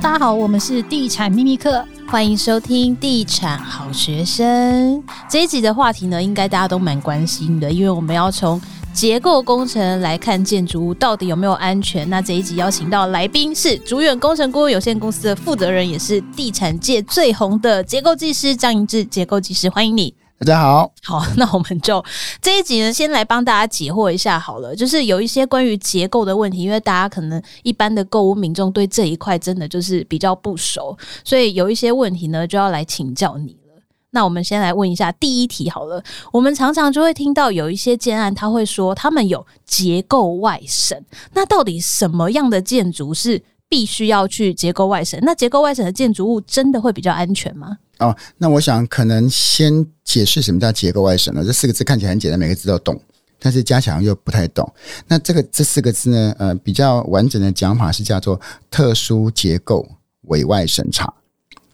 [0.00, 5.02] 大家好，我们是地产秘密课，欢迎收听地产好学生。
[5.28, 8.60] 这一集的话题呢，应该大家都蛮关心的，因为我们要从
[8.92, 12.08] 结构工程来看建筑物到底有没有安全。
[12.08, 20.14] 那这一集邀请到来宾是竹远工程顾问有限公司的负责人，也是地产界最红的结构技师张盈志结构技师，欢迎你。
[20.40, 22.02] 大家好，好，那我们就
[22.40, 24.74] 这一集呢，先来帮大家解惑一下好了。
[24.74, 33.82] 就是有一些关于结构的问题，因为大家可能一般的购物民众对这一块真的就是比较不熟，所以有一些问题呢，就要来请教你了。
[34.10, 36.00] 那我们先来问一下第一题好了。
[36.32, 45.18] 我们常常就会听到有一些建案，他会说他们有结构外审，那到底什么样的建筑是必须要去结构外审？
[45.24, 47.78] 那结构外审的建筑物真的会比较安全吗？
[47.98, 51.44] 哦，那我想可能先解释什么叫结构外审呢？
[51.44, 53.00] 这四个字看起来很简单，每个字都懂，
[53.40, 54.72] 但是加强又不太懂。
[55.08, 58.40] 那这个这四个字呢，呃，比较完整的讲法是叫做
[58.70, 59.88] 特殊结构
[60.22, 61.12] 委外审查，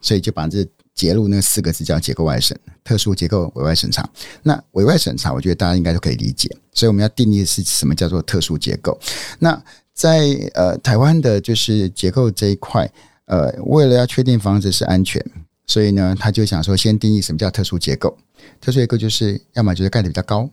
[0.01, 4.09] 所以就把这结入那四个字叫结构外审，特殊结构委外审查。
[4.43, 6.49] 那委外审查，我觉得大家应该都可以理解。
[6.73, 8.99] 所以我们要定义的是什么叫做特殊结构。
[9.39, 12.91] 那在呃台湾的就是结构这一块，
[13.27, 15.23] 呃，为了要确定房子是安全。
[15.67, 18.17] 所以呢，他就想说，先定义什么叫特殊结构。
[18.61, 20.49] 特殊结构就是要么就是盖的比较高，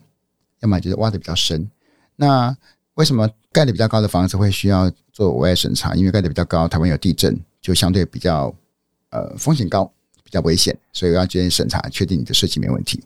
[0.60, 1.70] 要么就是挖的比较深。
[2.16, 2.56] 那
[2.94, 5.94] 为什么盖的比较高的房子会需要做额外审查？
[5.94, 8.54] 因为盖的比较高，台湾有地震，就相对比较
[9.10, 9.84] 呃风险高，
[10.24, 13.02] 比较危险，所以要进行审查，确定你的设计没问题。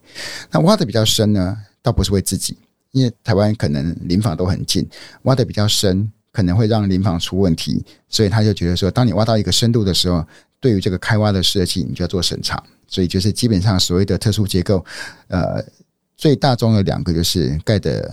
[0.53, 2.57] 那挖的比较深呢，倒不是为自己，
[2.93, 4.89] 因为台湾可能邻房都很近，
[5.23, 10.25] 挖的比较深可能会让邻房出问题，所以他就觉得说，当你挖到一个深度的时候。
[10.67, 14.85] 对于这个开挖的设计，你就要做审查，所以就是基本上所谓的特殊结构，
[15.29, 15.65] 呃，
[16.17, 18.13] 最大宗的两个就是盖的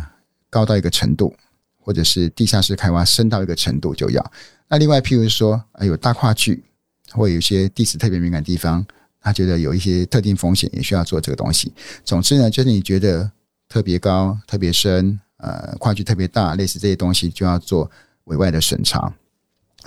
[0.51, 1.33] 高到一个程度，
[1.79, 4.31] 或者是地下室开挖深到一个程度就要。
[4.67, 6.63] 那另外，譬如说，有大跨距，
[7.09, 8.85] 或有一些地质特别敏感地方，
[9.19, 11.73] 他觉得有一些特定风险，也需要做这个东西。
[12.05, 13.31] 总之呢，就是你觉得
[13.67, 17.89] 特别高、特别深，呃，跨距特别大，类似这些东西，就要做
[18.25, 19.11] 委外的审查。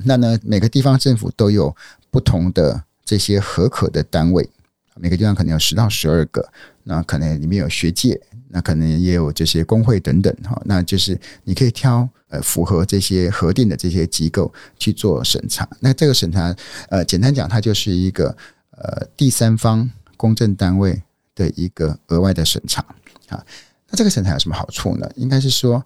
[0.05, 1.75] 那呢，每个地方政府都有
[2.17, 4.49] 不同的这些合可的单位，
[4.95, 6.49] 每个地方可能有十到十二个，
[6.85, 8.19] 那可能里面有学界，
[8.49, 15.69] 那可能也有这些工会等等哈，那就是你可以挑呃符合这些核定的这些机构去做审查。
[15.79, 16.57] 那这个审查
[16.89, 18.35] 呃，简单讲，它就是一个
[18.71, 21.03] 呃第三方公证单位
[21.35, 22.81] 的一个额外的审查
[23.29, 23.45] 啊。
[23.91, 25.07] 那这个审查有什么好处呢？
[25.17, 25.85] 应该是说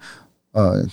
[0.52, 0.86] 呃。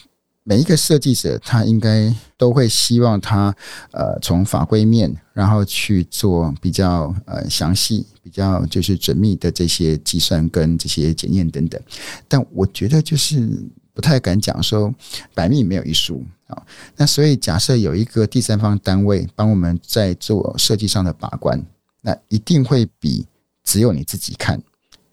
[0.49, 3.53] 每一个设计者，他应该都会希望他
[3.91, 11.81] 呃从法规面，然后去做比较呃详细、比较就是缜密的这些计算跟这些检验等等。
[12.29, 13.61] 但我觉得就是
[13.93, 14.89] 不太敢讲说
[15.33, 16.63] 百密没有一疏啊。
[16.95, 21.61] 那所以假设有一个第三方单位帮我们在做设计上的把关，
[22.01, 23.27] 那一定会比
[23.65, 24.63] 只有你自己看。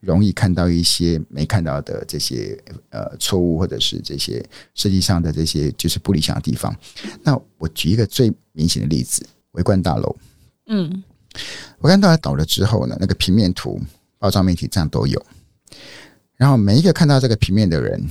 [0.05, 2.57] 容易看到一些没看到的这些
[2.91, 4.45] 呃错误，或者是这些
[4.75, 6.75] 设计上的这些就是不理想的地方。
[7.23, 10.17] 那我举一个最明显的例子：维冠大楼。
[10.67, 11.03] 嗯，
[11.79, 13.81] 维冠大楼倒了之后呢，那个平面图、
[14.19, 15.25] 包装媒体这样都有。
[16.37, 18.03] 然后每一个看到这个平面的人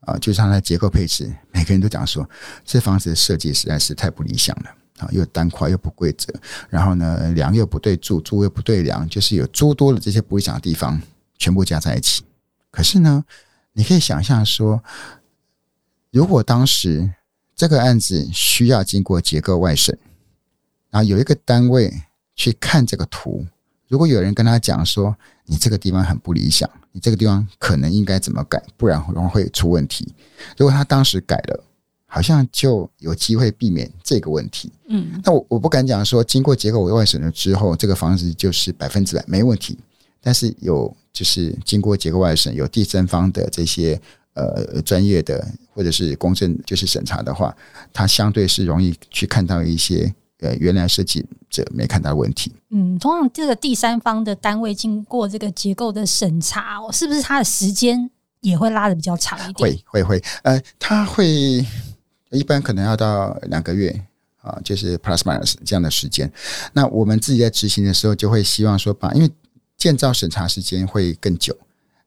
[0.00, 2.28] 啊，就像它结构配置，每个人都讲说，
[2.64, 4.81] 这房子的设计实在是太不理想了。
[5.10, 6.32] 又单块又不规则，
[6.68, 11.00] 然后呢，梁又不对柱，柱又不对梁，就是有诸多的这些不理想的地方，
[11.38, 12.22] 全部加在一起。
[12.70, 13.24] 可是呢，
[13.72, 14.82] 你可以想象说，
[16.10, 17.10] 如果当时
[17.54, 19.98] 这个案子需要经过结构外审，
[20.90, 21.92] 然后有一个单位
[22.34, 23.46] 去看这个图，
[23.88, 30.14] 如果有人跟他讲说，你这个地方很不理想，你这个地方可能应该怎么改，不然容易会出问题。
[30.56, 31.64] 如果他当时改了。
[32.14, 34.70] 好像就有机会避免这个问题。
[34.88, 39.78] 嗯，那我我不敢讲说，经过结构委外审了之后，这个房子就是百分之百没问题。
[40.20, 43.98] 但是有就是经过结构外审，有第三方的这些
[44.34, 45.42] 呃专业的
[45.72, 47.56] 或者是公证就是审查的话，
[47.94, 52.52] 它相对是容易去看到一些呃原来设计者没看到的问题。
[52.68, 58.10] 嗯，通常这个第三方的单位经过这个结构的审查，哦，是不是它的时间
[58.42, 59.70] 也会拉的比较长一点？
[59.86, 61.64] 会会会，呃，它会。
[62.32, 64.04] 一般可能要到两个月
[64.40, 66.30] 啊，就是 plus minus 这样的时间。
[66.72, 69.30] 那我们自己在执行的时候，就会希望说，把因为
[69.76, 71.56] 建造审查时间会更久。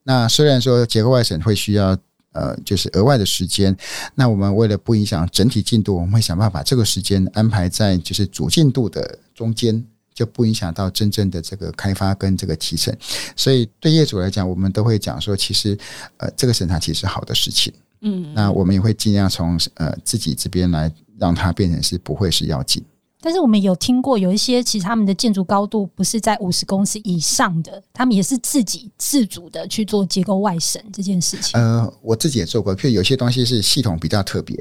[0.04, 1.98] 那虽然说结构外审会需要
[2.34, 3.76] 呃，就是额外的时间，
[4.16, 12.94] 那我们为了不影响整体进度，我们会想办法把这个时间安排在就是主进度的中间，就不影响到真正的这个开发跟这个提成。
[13.38, 15.78] 所以对业主来讲，我们都会讲说，其实
[16.18, 17.74] 呃，这个审查其实是好的事情。
[18.02, 22.84] 嗯，那我们也会尽量从呃自己这边来让它变成是不会是要紧。
[23.22, 31.60] 但是我们有听过有一些，其实他们的建筑高度不是在五十公尺以上的，他们也是自己自主的去做结构外审这件事情。
[31.60, 34.56] 呃，我自己也做过，譬如有些东西是系统比较特别，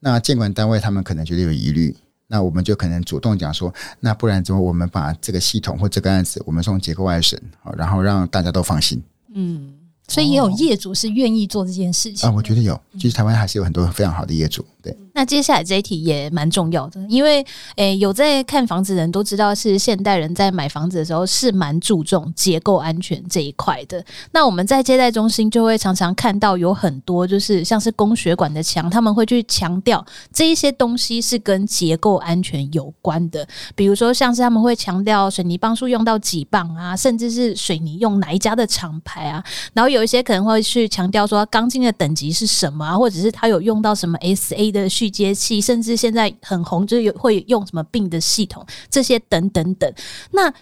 [0.00, 7.40] 那监管单位他们可能觉得有疑虑，那我们就可能主动讲说，那不然怎么我们把这个系统或这个案子，我们送结构外审，
[7.74, 9.02] 然后让大家都放心。
[9.32, 9.72] 嗯。
[10.08, 14.64] 所以也有业主是愿意做这件事情啊，我觉得有，其实台湾还是有很多非常好的业主。
[14.82, 17.44] 对，那接下来这一题也蛮重要的，因为
[17.76, 24.04] 诶有在看房子的人都知道，是现代人在买房子的时候是蛮注重结构安全这一块的。
[24.32, 33.46] 那我们在接待中心就会常常看到有很多就是像是工学馆的墙，他们会去强调这一些东西是跟结构安全有关的，
[33.76, 49.92] 比如说像是他们会强调水泥磅数用到几磅啊，甚至是水泥用哪一家的厂牌啊，然后有一些可能会去强调说钢筋的等级是什么啊，或者是他有用到什么 SA 的续接器，甚至现在很红，就是有会用什么 BIM 的系统，这些等等等。
[50.30, 50.52] 那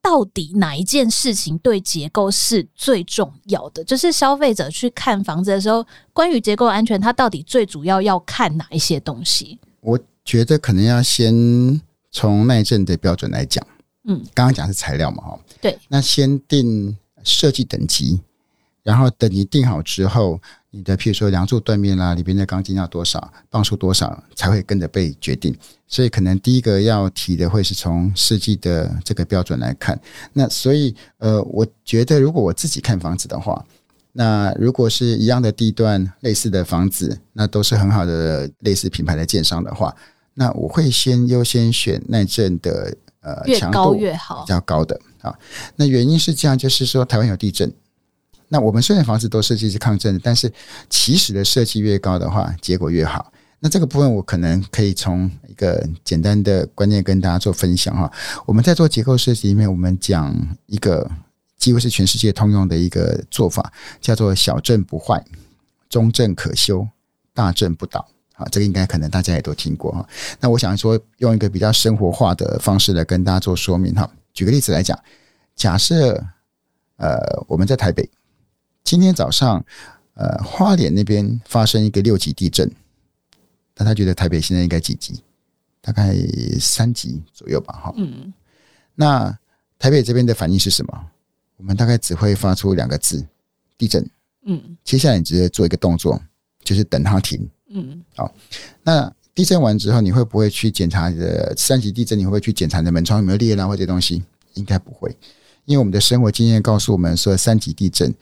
[0.00, 3.82] 到底哪一件事情对结构是最重要的？
[3.84, 9.58] 就是消费者去看房子的时候，关于结构安全，它到底最主要要看哪一些东西？
[9.80, 11.80] 我觉得可能要先
[12.10, 13.64] 从耐震的标准来讲。
[14.04, 18.20] 嗯，刚刚讲是材料嘛，哈，对，那先定设计等级。
[18.82, 20.40] 然后等你定好之后，
[20.70, 25.56] 你的譬如说梁柱断面啦，里边的钢筋要多少，磅数多少，才会跟着被决定。
[25.86, 30.00] 所以可能第一个要提的会是从设计的这个标准来看。
[30.32, 33.64] 那所以呃，我觉得如果我自己看房子的话，
[34.12, 39.94] 那如果是一样的地段、类似的房子，那都是很好的类似品牌的建商的话，
[40.34, 45.32] 那我会先优先选耐震的呃强度越好、比较高的啊。
[45.76, 47.72] 那原因是这样，就是说台湾有地震。
[48.52, 50.52] 那我们虽然房子都设计是抗震的，但是
[50.90, 53.32] 其实的设计越高的话，结果越好。
[53.60, 58.12] 那这个部分我可能可以从一个简单的观念跟大家做分享哈。
[58.44, 61.10] 我们在做结构设计里面，我们讲一个
[61.56, 63.72] 几乎是全世界通用的一个做法，
[64.02, 65.24] 叫做小震不坏，
[65.88, 66.86] 中震可修，
[67.32, 68.06] 大震不倒。
[68.34, 70.06] 好，这个应该可能大家也都听过哈。
[70.40, 74.10] 那我想说，用一个比较生活化的方式来跟大家做说明哈。
[74.34, 74.98] 举个例子来讲，
[75.56, 76.22] 假设
[76.96, 77.18] 呃
[77.48, 78.06] 我们在台北。
[78.84, 79.64] 今天早上，
[80.14, 82.70] 呃，花莲那边发生一个六级地震，
[83.74, 85.22] 但他觉得台北现在应该几级？
[85.80, 86.14] 大概
[86.60, 87.94] 三级左右吧，哈。
[87.96, 88.32] 嗯。
[88.94, 89.36] 那
[89.78, 91.06] 台北这边的反应是什么？
[91.56, 93.26] 我们大概只会发出两个字：
[93.76, 94.08] 地震。
[94.44, 94.76] 嗯。
[94.84, 96.20] 接下来你直接做一个动作，
[96.62, 97.48] 就是等它停。
[97.70, 98.02] 嗯。
[98.14, 98.32] 好，
[98.82, 102.18] 那地震完之后，你会不会去检查你的三级地震？
[102.18, 104.22] 你会不会去检查你的门窗有没有裂啦，或者东西？
[104.54, 105.16] 应该不会，
[105.64, 108.14] 因为我们的生活经验告诉我们说，三级地震。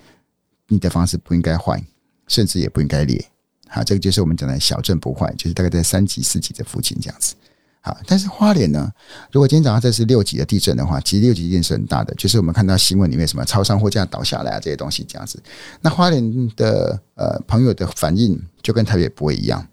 [0.71, 1.85] 你的房子不应该坏，
[2.29, 3.23] 甚至也不应该裂。
[3.69, 7.35] 好，这个就是我们讲的小镇不坏，就是大概在三级、四级的附近这样子。
[7.83, 8.93] 好，但是花莲呢？
[9.33, 15.43] 如果今天早上这是六级的地震的话，其实六级地震是很大的，就是我们看到新闻里面什么超商货架倒下来啊这些东西这样子。
[15.81, 19.67] 那花莲的呃朋友的反应就跟台北不会一样，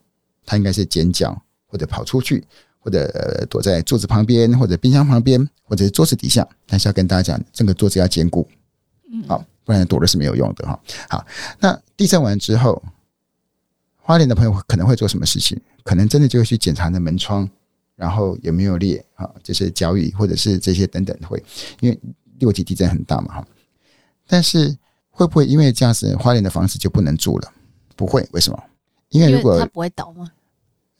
[0.46, 2.44] 他应该是尖叫或者跑出去，
[2.80, 6.48] 或者、呃、躲在桌子旁边，或者冰箱旁边，或者是桌子底下。
[6.66, 8.48] 但是要跟大家讲，这个桌子要坚固。
[9.12, 9.44] 嗯，好。
[9.68, 10.80] 不然躲的是没有用的哈。
[11.10, 11.28] 好，
[11.60, 12.82] 那地震完之后，
[13.98, 15.60] 花莲的朋友可能会做什么事情？
[15.84, 17.48] 可能真的就会去检查那门窗，
[17.98, 19.30] 然后有没有裂啊？
[19.44, 21.44] 就是脚椅或者是这些等等会，
[21.82, 22.00] 因为
[22.40, 23.48] 六级地震很大嘛哈。
[24.26, 24.74] 但是
[25.10, 27.52] 会不会因为这样子，花莲的房子就不能住了？
[27.98, 28.64] 不会，为什么？
[29.10, 30.32] 因为如果它不会倒吗？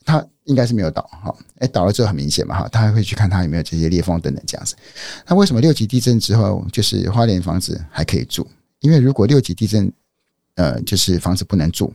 [0.06, 4.76] 它应该是没有倒哈，哎，倒了之后很明显嘛哈，他还会去看它有没有这些裂缝等等这样子。
[5.26, 8.48] 那为什么六级地震之后，就是花莲房子还可以住？
[8.82, 9.92] 因为如果六级地震，
[10.56, 11.94] 呃，就是房子不能住，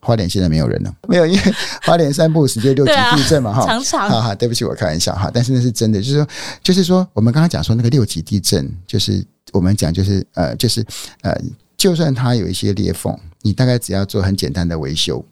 [0.00, 6.28] 花莲现在没有人了， 没有，因为花莲三不五时就六级地震嘛哈，常常，哈哈，对不起，我开玩笑哈，但是那是真的，就是说，
[6.62, 10.84] 就是说，我们刚刚讲说那个六级地震，就是我们讲就是呃，就是
[11.22, 11.34] 呃，
[11.76, 15.24] 就算它有一些裂缝，你大概只要做很简单的维修。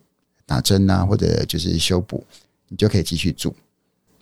[0.49, 2.25] 打针啊，或者就是修补，
[2.69, 3.53] 你就可以继续住。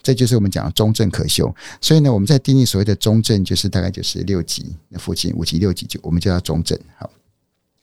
[0.05, 1.53] 这就是我们讲的中震可修。
[1.81, 6.79] 所以呢，我们在定义所谓的中震，就是大概就是六级那附近，五级、六级就我们就叫中震。
[6.99, 7.09] 好，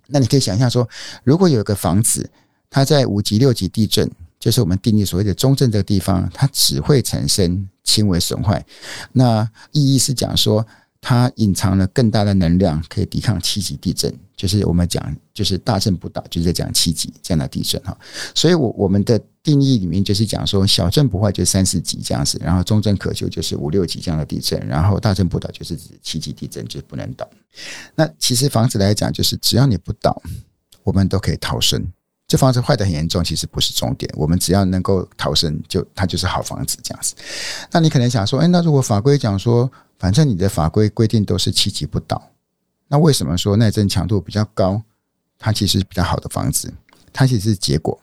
[0.07, 0.89] 那你可以想象说，
[1.25, 2.31] 如果有一个房子，
[2.71, 8.65] 它在五级、六级地震，就是我们定义所谓的中震这个地方，它只会产生轻微损坏。
[9.13, 10.65] 那意义是讲说。
[11.05, 14.17] 它隐藏了更大的能量，可以抵抗七级地震。
[14.37, 17.99] 就是我们讲，就是大震不倒，就是在讲七级这样的地震哈。
[18.37, 27.29] 所以，我我们的定义里面就是讲说，小震不坏就三四级这样子，然后中震可修就是五六级这样的地震，然后大震不倒就是指七级地震就是不能倒。
[27.95, 30.23] 那其实房子来讲，就是只要你不倒，
[30.85, 31.85] 我们都可以逃生。
[32.29, 34.11] 这房子坏得很严重，其实不是重点。
[34.17, 37.15] 我们只要能够逃生就，它就是好房子这样子。
[37.71, 42.31] 那你可能想说，哎，那如果法规讲说，反正你的法规规定都是七级不倒，
[42.89, 44.81] 那为什么说耐震强度比较高，
[45.39, 46.73] 它其实比较好的房子？
[47.13, 48.01] 它其实是结果。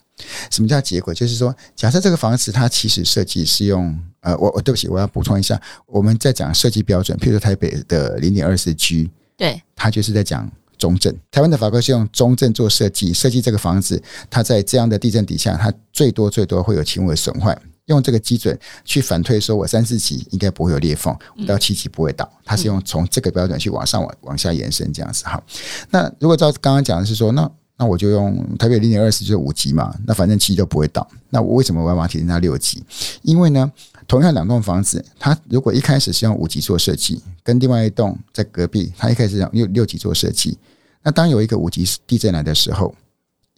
[0.52, 1.14] 什么叫结果？
[1.14, 11.16] 就是说，假设这个房子它其实设计是用，呃，我我对不起，我要补充一下，我们在讲设计标准，譬如说台北的零点二四 G，对，它就是在讲中正。
[11.32, 25.26] 台湾的法规是用中正做设计，设计这个房子，它在这样的地震底下，它最多最多会有轻微损坏，用这个基准去反推，说我三四级应该不会有裂缝，五到七级不会倒，它是用从这个标准去往上往往下延伸这样子。
[25.26, 25.44] 好，
[25.90, 27.50] 那如果照刚刚讲的是说，那
[27.82, 31.10] 那我就用台北零点二四就是五级嘛，那反正七都不会倒。
[31.30, 32.84] 那我为什么我要把它提升到六级？
[33.22, 33.72] 因为呢，
[34.06, 40.58] 同样两栋房子，它如果一开始是用五级做设计，跟另外一栋在隔壁，它一开始用六六级做设计，
[41.04, 42.94] 那当有一个五级地震来的时候，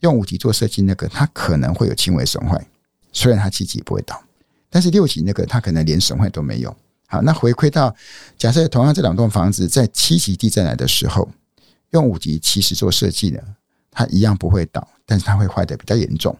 [0.02, 2.64] 用五级做设计那个，它可能会有轻微损坏，
[3.12, 4.22] 虽然它七级不会倒，
[4.70, 6.72] 但是六级那个它可能连损坏都没有。
[7.08, 7.92] 好，那回馈到
[8.38, 11.28] 假设同样这两栋房子在七级地震来的时候，
[11.90, 13.40] 用五级其实做设计呢？
[13.92, 16.36] 它一样不会倒，但是它会坏的比较严重。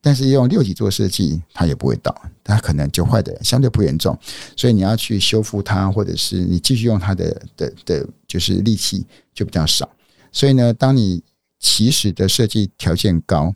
[0.00, 4.18] 但是用六级做设计，它也不会倒，它可能就坏的相对不严重。
[4.56, 9.88] 所以你要去修复它，或者是你继续用它的的的，就是力气就比较少。
[10.30, 11.22] 所以呢，当你
[11.58, 13.54] 起始的设计条件高，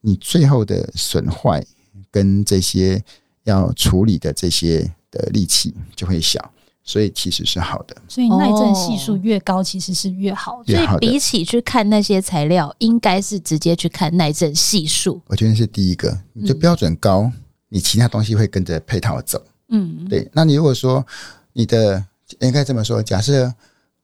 [0.00, 1.64] 你最后的损坏
[2.10, 3.04] 跟这些
[3.44, 6.52] 要处理的这些的力气就会小。
[6.88, 10.72] 所以其实是好的，所以耐震系数越高，其实是越好的。
[10.72, 15.20] 所以比起去看那些材料，应该是直接去看耐震系数。
[15.26, 17.28] 我觉得是第一个，你的标准高，
[17.68, 19.42] 你其他东西会跟着配套走。
[19.70, 20.30] 嗯，对。
[20.32, 21.04] 那你如果说
[21.52, 22.02] 你的
[22.38, 23.52] 应该这么说，假设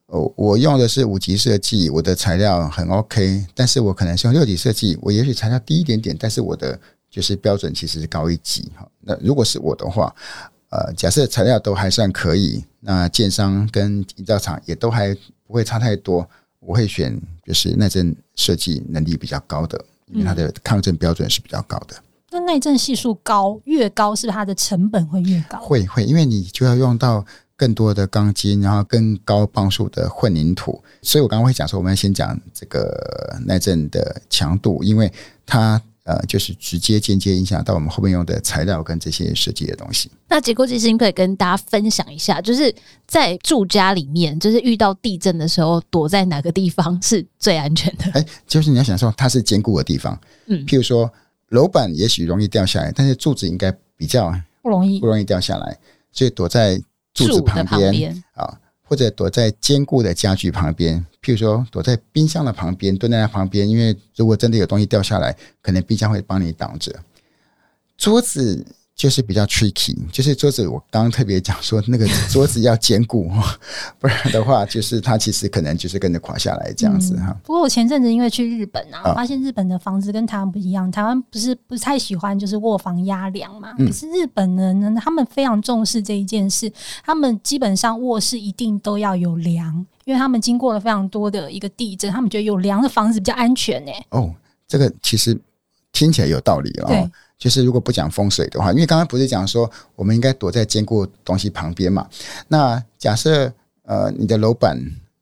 [0.07, 6.77] 我我用的是五级设计，我的材料很 OK，但是我可能是用六级设计，我也许材料低一点点，但是我的
[7.09, 8.85] 就是标准其实是高一级哈。
[9.03, 10.13] 那如果是我的话。
[10.73, 15.15] 呃，假设材料都还算可以，那建商跟营造厂也都还
[15.47, 16.27] 不会差太多，
[16.61, 21.95] 我会选就是耐震设计能力比较高的，因为它的抗震标准是比较高的。
[21.97, 25.61] 嗯、那耐震系数高越高，是它的成本会越高？
[25.61, 27.23] 会会，因为你就要用到
[27.55, 35.13] 更多的钢筋，然后更高磅数的混凝土，所以我刚刚会讲说，我们要先讲这个耐震的强度，因为
[35.45, 35.83] 它。
[36.05, 40.11] 呃，就是直接间接影响到我们后面用的材料跟这些设计的东西。
[40.29, 42.75] 那结构技师可以跟大家分享一下，就是
[43.07, 48.05] 在住家里面，就是遇到地震的时候，躲在哪个地方是最安全的？
[48.19, 51.09] 哎，就是你要想说它是坚固的地方，嗯，譬如说
[51.51, 55.79] 楼板也许容易掉下来，但是柱子应该比较不容易，不容易掉下来，
[56.11, 56.83] 所以躲在
[57.15, 58.59] 柱子旁边啊。
[58.93, 66.95] 或者躲在坚固的家具旁边，譬如说躲在冰箱的旁边，蹲在那旁边，因为如果真的有东西掉下来，可能冰箱会帮你挡着。
[67.97, 68.67] 桌子。
[69.03, 73.29] 就是比较 tricky，就是桌子，我刚刚特别讲说，那个桌子要坚固，
[73.99, 77.37] 不然的话，就是它其实可能就是跟着垮下来这样子哈、嗯。
[77.43, 86.73] 不过我前阵子因为去日本啊，我发现日本的房子跟台湾不一样，台湾不是不是太喜欢就是卧房压梁嘛，可是日本人呢，他们非常重视这一件事，
[87.05, 94.07] 他们基本上卧室一定都要有梁，因为他们经过了非常多的一个地震，他们觉得有梁的房子比较安全呢、欸。
[94.11, 94.33] 哦，
[94.69, 95.37] 这个其实
[95.91, 97.11] 听起来有道理哦。
[97.43, 97.51] 对。
[97.51, 102.09] 就是如果不讲风水的话，因为刚刚不是讲说我们应该躲在坚固东西旁边嘛？
[102.47, 104.79] 那假设呃你的楼板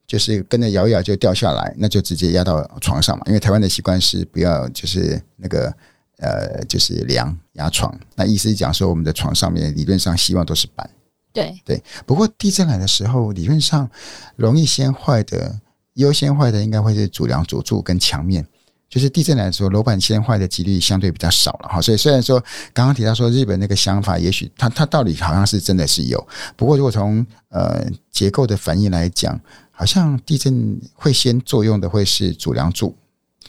[0.06, 3.24] 就是跟着摇一摇就掉下来，那就直接压到床上嘛。
[3.26, 5.74] 因为台湾的习惯是不要就是那个
[6.18, 10.88] 呃就是梁压床，那意思是讲说我们的床上面理论上希望都是板。
[11.32, 13.88] 对对，不过地震来的时候，理论上
[14.36, 15.60] 容易先坏的、
[15.94, 18.44] 优先坏的应该会是主梁、主柱跟墙面。
[18.90, 21.80] 就是地震来的时候，楼板先坏的几率相对比较少了哈。
[21.80, 22.38] 所以虽然说
[22.74, 32.94] 刚刚提到说日本那个想法，也许它它道理好像是真的是有，不过如果从呃结构的反应来讲，好像地震会先作用的会是主梁柱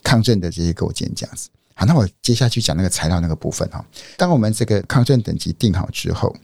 [0.03, 1.49] 抗震的这些构件这样子。
[1.73, 3.83] 好，那我接下去讲那个材料那个部分哈。
[4.15, 6.35] 当我们这个抗震等级定好之后，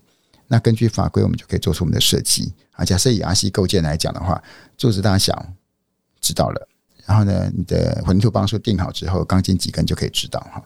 [0.48, 2.84] 那根据法规我们就可以做出我们的设计啊。
[2.84, 4.42] 假设以 RC 构件来讲的话，
[4.76, 5.46] 柱子大小
[6.20, 6.68] 知道了。
[7.08, 10.62] 然后呢，你的混凝土磅数定好之后，钢筋几根就可以知道哈。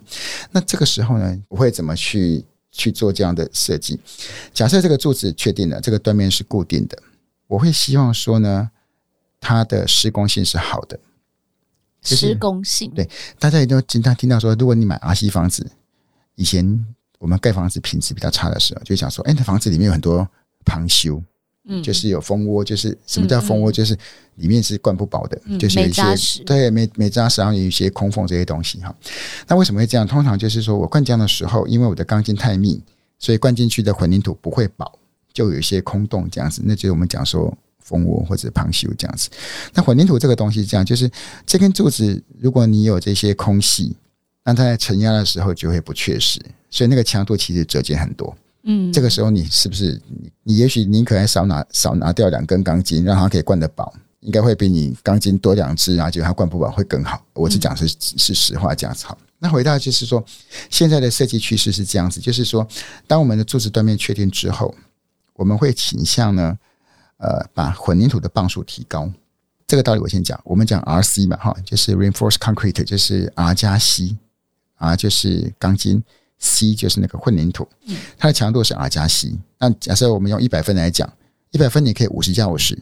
[0.49, 3.99] 那这个时候呢，我会怎么去去做这样的设计？
[4.51, 6.97] 假设这个柱子确定了，这个断面是固定的，
[7.45, 8.71] 我会希望说呢，
[9.39, 10.99] 它的施工性是好的。
[12.01, 13.07] 就是、施工性对，
[13.37, 15.69] 大家也都经常听到说，如果你买阿西房子，
[16.33, 16.85] 以前
[17.19, 20.27] 我们盖房子品质比较差的时候，就想说，哎，那房子里面有很多
[20.65, 21.21] 旁修，
[21.67, 23.71] 嗯，就是有蜂窝，就是什么叫蜂窝？
[23.71, 23.95] 就是
[24.35, 28.95] 里面是灌不饱的，嗯、就是有一些对没没扎实，然后有一些空缝这些东西哈。
[29.47, 30.07] 那为什么会这样？
[30.07, 32.81] 通常就是说我灌浆的时候，因为我的钢筋太密，
[33.19, 34.97] 所以灌进去的混凝土不会饱，
[35.31, 36.63] 就有一些空洞这样子。
[36.65, 39.29] 那就是我们讲说蜂窝或者旁修这样子。
[39.75, 41.09] 那混凝土这个东西这样，就是
[41.45, 43.95] 这根柱子，如果你有这些空隙，
[44.43, 46.41] 那它在承压的时候就会不确实，
[46.71, 48.35] 所以那个强度其实折减很多。
[48.63, 57.23] 嗯，这个时候你是不是你你也许宁可还少拿少拿掉两根钢筋，让它可以灌得饱，应该会比你钢筋多两只，然后就它灌不饱会更好。
[57.33, 59.17] 我是讲是是实话这样子好。
[59.39, 60.23] 那回到就是说，
[60.69, 62.67] 现在的设计趋势是这样子，就是说，
[63.07, 64.75] 当我们的柱子断面确定之后，
[65.33, 66.55] 我们会倾向呢，
[67.17, 69.11] 呃，把混凝土的磅数提高。
[69.65, 76.03] 这个道理我先讲，我们讲 RC 嘛，哈，就是 Reinforced Concrete，就是 R 加 C，R 就是钢筋。
[76.41, 77.65] C 就是那个混凝土，
[78.17, 79.31] 它的强度是 R 加 C。
[79.57, 81.09] 那假设我们用一百分来讲，
[81.51, 82.77] 一百分你可以五十加五十，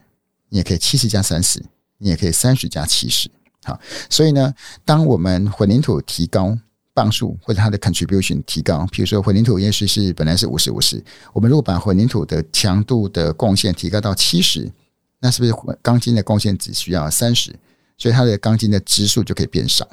[0.47, 1.63] 你也可以七十加三十，
[1.97, 3.29] 你也可以三十加七十。
[3.63, 6.57] 好，所以呢，当我们混凝土提高
[6.93, 14.71] 磅数或者它的 contribution 提高，比如说混凝土也许是本来是五十五十，我们如果把混凝土的强度的贡献提高到七十，
[15.19, 17.53] 那是不是钢筋的贡献只需要三十？
[17.97, 19.85] 所以它的钢筋的支数就可以变少，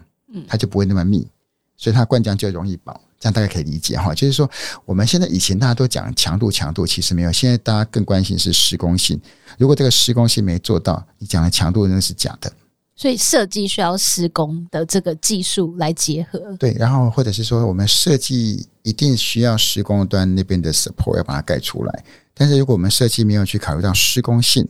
[0.46, 1.26] 它就不会那么密，
[1.76, 3.00] 所以它灌浆就容易饱。
[3.18, 4.48] 这样大家可以理解哈，就是说
[4.84, 9.20] 我们现在以前大家都讲强度，强度其实没有，现在大家更关心是施工性。
[9.58, 12.52] 如果这个施工性没做到，你讲的强度那是假的。
[12.94, 16.56] 所以设计需要施工的这个技术来结合。
[16.58, 24.66] 对，然后或者是说我们设计一定需要施工端那边的 support 要把它盖出来，但是如果我们设计没有去考虑到施工性，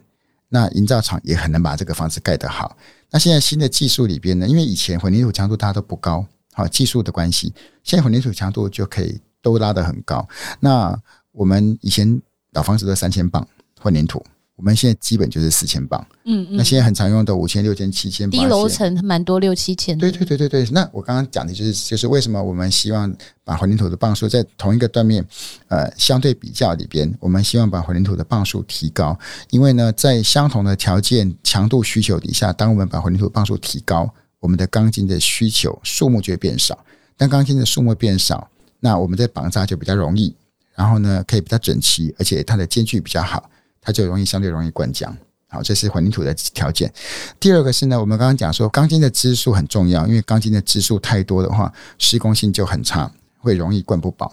[0.48, 2.76] 那营造厂也很难把这个房子盖得好。
[3.10, 6.26] 那现在新的技术里边呢，因为以前混凝土强度大家都不高。
[6.56, 7.52] 好，技术的关系，
[7.84, 10.26] 现在混凝土强度就可以都拉得很高。
[10.58, 10.98] 那
[11.32, 12.18] 我们以前
[12.54, 13.46] 老房子都三千磅
[13.78, 16.02] 混凝土，我们现在基本就是四千磅。
[16.24, 16.56] 嗯嗯。
[16.56, 18.30] 那现在很常用的五千、六千、七千。
[18.30, 19.98] 低楼层蛮多六七千。
[19.98, 20.66] 对对对对对。
[20.70, 25.22] 那我刚刚讲的就是，就是为什么我们希望把混凝土的磅数在同一个断面，
[25.68, 29.18] 呃，相对比较里边，我们希望把混凝土的磅数提高，
[29.50, 34.10] 因为呢，在相同的条件强度需求底下，当我们把混凝土磅数提高。
[34.46, 36.78] 我们的钢筋的需求数目就会变少，
[37.16, 40.36] 当钢筋的数目变少，那我们的绑扎就比较容易，
[40.76, 45.12] 然后呢，可以比较整齐，而且它的间距比较好，它就容易相对容易灌浆。
[45.48, 46.92] 好，这是混凝土的条件。
[47.40, 54.32] 第二个是呢，我们刚刚讲说钢筋的支数很重要，因为钢筋的支数太多的话，施工性就很差，会容易灌不饱。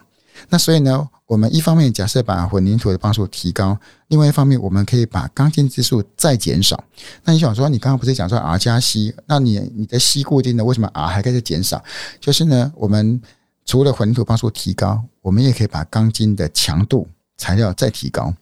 [0.50, 6.84] 那所以呢，我们一方面假设把混凝土的磅数提高，另外一方面我们可以把钢筋支数再减少。
[7.24, 9.14] 那你想说，你刚刚不是讲说 R 加 C？
[9.26, 11.84] 那你你的 C 固定的，为什么 R 还开始减少？
[12.20, 13.22] 就是呢，我们
[13.66, 18.34] 除了混凝土磅数提高，我们也可以把钢筋的强度材料再提高。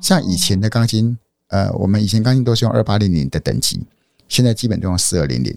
[0.00, 1.16] 像以前的钢筋，
[1.48, 3.82] 呃，我们以前钢筋都是用二八零零的等级，
[4.28, 5.56] 现在基本都用四二零零。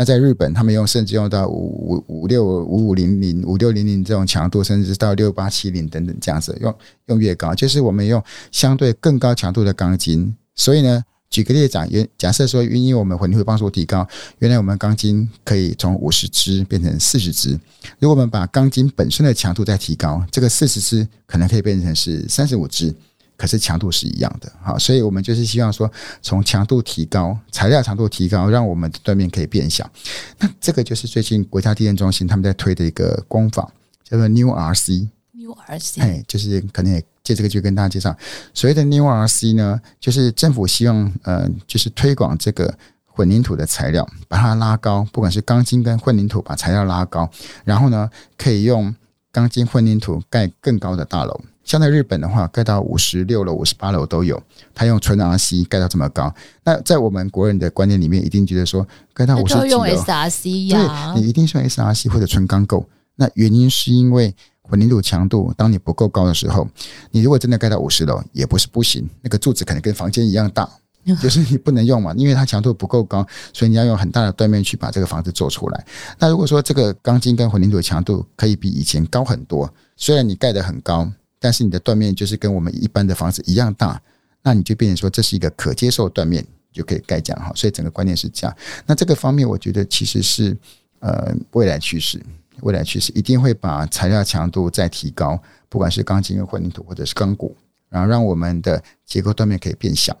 [0.00, 6.74] 那在日本，他们用甚至用到五五五六五五零零五六零零这种强度，甚至到六八七零等等这样子，用
[7.08, 10.34] 用越高，就是我们用相对更高强度的钢筋。
[10.54, 14.08] 所以呢，举个例子讲，原假设说，因为我们混凝土磅数提高，
[14.38, 17.50] 原来我们钢筋可以从五十支变成四十支。
[17.98, 22.94] 如果我们把钢筋本身的强度再提高，这个四十支可能可以变成是三十五支。
[23.40, 29.90] 可是强度是一样的，好，所以我们就是希望说，从强度提高，材料强度提高，让我们的断面可以变小。
[30.38, 33.66] 那这个就是最近国家地震中心他们在推的一个工法，
[34.04, 35.08] 叫做 New RC。
[35.32, 38.14] New RC，哎，就是可能也借这个就跟大家介绍，
[38.52, 42.76] 所谓的 New RC 呢，就是政府希望呃，就是推广这个
[43.06, 47.30] 混凝土的材料，把它拉高，不管是钢筋跟混凝土，把材料拉高，
[47.64, 48.94] 然后呢，可以用
[49.32, 51.40] 钢筋混凝土盖更高的大楼。
[51.70, 54.42] 像在日本的话，盖到五十六楼、五十八楼都有。
[54.74, 62.84] 他用纯 RC 盖到这么高，那在我们国人的观念里面，一定觉得说盖到五十几楼用 SRC 呀，对，你一定是用 SRC 或者纯钢构。
[63.14, 66.66] 那原因是因为混凝土强度，当你不够高的时候，
[67.12, 69.08] 你如果真的盖到五十楼，也不是不行。
[69.22, 70.68] 那个柱子可能跟房间一样大，
[71.22, 75.86] 就是你不能用嘛，因为它强度不够高，所以你要用很大的断面去把这个房子做出来。
[76.18, 81.08] 那如果说这个钢筋跟混凝土强度可以比以前高很多，虽然你盖得很高。
[81.40, 84.00] 但是你的断面就是跟我们一般的房子一样大，
[84.42, 87.50] 那你就变成说这是一个可接受断面，就可以盖讲哈。
[87.54, 88.54] 所以整个观念是这样。
[88.84, 90.54] 那这个方面，我觉得其实是
[90.98, 92.22] 呃未来趋势，
[92.60, 97.56] 未来趋势一定会把材料强度再提高，不管是钢筋跟混凝土或者是钢骨，
[97.88, 100.14] 然后让我们的结构断面可以变小，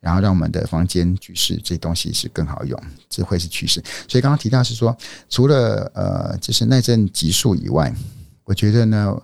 [0.00, 2.78] 然后让我们的房间居室这东西是更好用，
[3.08, 3.82] 这会是趋势。
[4.06, 4.94] 所以刚刚提到是说，
[5.30, 7.90] 除了呃就是耐震级数以外，
[8.44, 9.16] 我觉得呢。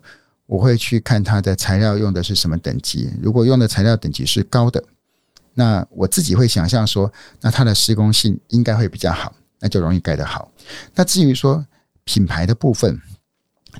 [0.47, 3.11] 我会去看它的材料用的是什么等级。
[3.23, 4.83] 如果用的材料等级是高的，
[5.55, 10.51] 那我自己会想象说，那它的施工性应该会比较好，那就容易盖得好。
[10.95, 11.65] 那至于说
[12.05, 13.01] 品牌的部分，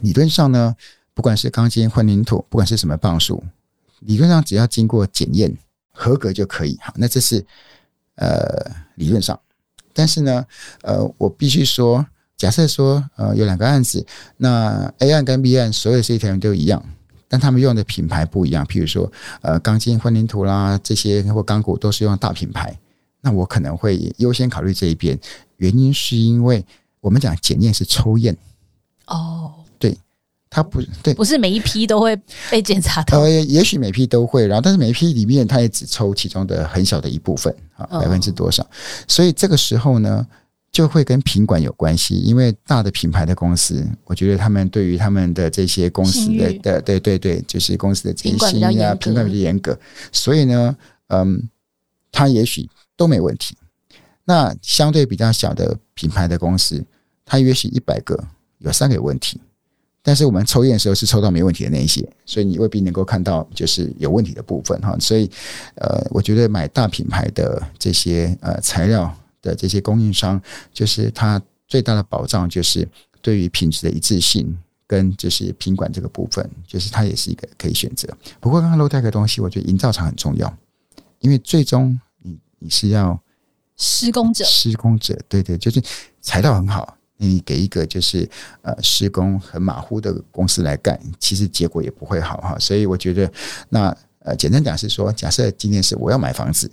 [0.01, 0.75] 理论上呢，
[1.13, 3.45] 不管是钢筋混凝土，不管是什么磅数，
[4.01, 5.55] 理论上只要经过检验
[5.93, 6.79] 合格就可以。
[6.81, 7.45] 好，那这是
[8.15, 9.39] 呃理论上，
[9.93, 10.47] 但是呢，
[10.83, 12.07] 呃，我必须说。
[12.45, 14.05] 假设说，呃，有两个案子，
[14.37, 16.85] 那 A 案跟 B 案所有的设计条件都一样，
[17.27, 18.67] 但他们用的品牌不一样。
[18.67, 22.79] 譬如说，呃，钢筋、混凝土啦这些或钢骨都是用大品牌，
[23.23, 25.19] 那我可能会优先考虑这一边。
[25.57, 26.63] 原因是因为
[27.01, 28.37] 我们讲检验是抽验
[29.07, 29.97] 哦，对，
[30.51, 32.15] 它不对，不是每一批都会
[32.51, 33.21] 被检查到。
[33.21, 38.67] 呃，也许每批都会，然后但是每一批里面它也只抽其中的很小的一部分啊，百分之多少？
[39.09, 40.27] 所以这个时候呢，
[40.75, 49.79] 就会跟品管有关系，因为大的品牌的公司，我觉得他们对于他们的这些公司的的对对对，就是公司的这些信誉啊，品管比较严格，
[50.11, 50.77] 所以呢，
[51.11, 51.49] 嗯，
[52.11, 53.57] 他也许都没问题。
[54.25, 56.85] 那相对比较小的品牌的公司，
[57.25, 58.19] 他也许一百个
[58.59, 59.41] 有三个有问题，
[60.03, 64.97] 但是我们抽验的时候是抽到没问题的那一些，所以你未必能够看到就是有问题的部分哈。
[64.99, 65.31] 所以，
[65.77, 69.17] 呃，我觉得买大品牌的这些呃材料。
[69.45, 70.41] 的这些供应商，
[70.73, 72.89] 就是它最大的保障，就是
[73.21, 78.09] 对于品质的一致性跟就是品管这个部分，就是它也是一个可以选择。
[78.41, 80.53] 不过刚刚漏掉一个东西，我觉得营造厂很重要，
[81.21, 83.21] 因为最终你你是要
[83.77, 85.83] 施工者，施工者对对，就是
[86.23, 88.29] 材料很好，你给一个就是
[88.63, 92.59] 呃施工很马虎的公司来干，其实结果也不会好哈。
[92.59, 93.31] 所以我觉得
[93.69, 96.71] 那呃简单讲是说，假设今天是我要买房子。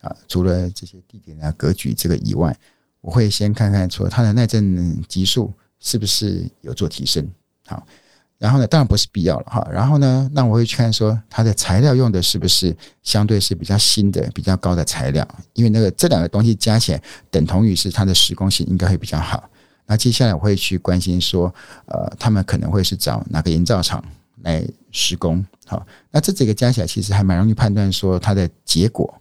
[0.00, 2.56] 啊，除了这些地点啊、格局这个以外，
[3.00, 7.26] 我会先看看说它的耐震级数是不是有做提升。
[7.66, 7.86] 好，
[8.38, 9.68] 然后呢，当然不是必要了哈。
[9.70, 19.48] 然后呢，那我会去看说它的材料用的是不是相对是比较新的、比较高的材料，因为那个这两个东西加起来等同于是它的施工性应该会比较好。
[19.86, 21.52] 那接下来我会去关心说，
[21.86, 24.02] 呃，他们可能会是找哪个营造厂
[24.42, 25.44] 来施工。
[25.66, 29.12] 好，那这几个加起来其实还蛮容易判断说它的结果。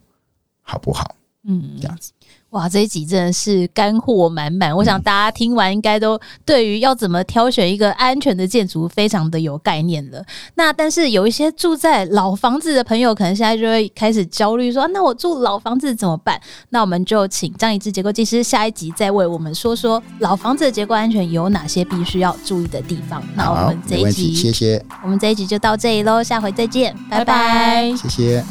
[0.69, 1.15] 好不好？
[1.47, 2.11] 嗯，这样子。
[2.49, 4.75] 哇，这一集真的是干货满满。
[4.75, 10.23] 我想大家听完应该都对于要怎么挑选一个安全的建筑非常的有概念了。
[10.55, 23.23] 那但是有一些住在老房子的朋友，可能现在就会开始焦虑，说：“那我住老房子怎么办？”那我们就请张一智结构技师下一集再为我们说说老房子的结构安全有哪些必须要注意的地方。
[23.35, 24.83] 那我们这一集，谢谢。
[25.03, 28.43] 我们这一集就到这里喽，下回再见，拜拜，谢谢。